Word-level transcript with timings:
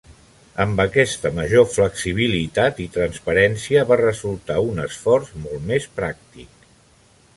Amb 0.63 0.79
aquesta 0.83 1.31
major 1.39 1.67
flexibilitat 1.73 2.81
i 2.85 2.87
transparència, 2.97 3.85
va 3.93 3.99
resultar 4.03 4.57
un 4.71 4.83
esforç 4.89 5.31
molt 5.45 5.69
més 5.73 5.87
pràctic. 6.01 6.69